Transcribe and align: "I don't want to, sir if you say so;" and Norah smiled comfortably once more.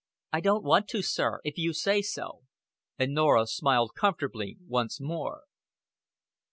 "I 0.33 0.39
don't 0.41 0.63
want 0.63 0.87
to, 0.87 1.03
sir 1.03 1.41
if 1.43 1.59
you 1.59 1.73
say 1.73 2.01
so;" 2.01 2.41
and 2.97 3.13
Norah 3.13 3.45
smiled 3.45 3.91
comfortably 3.95 4.57
once 4.67 4.99
more. 4.99 5.43